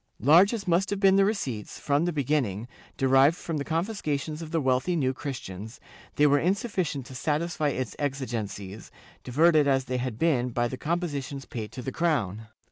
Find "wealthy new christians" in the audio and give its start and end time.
4.59-5.79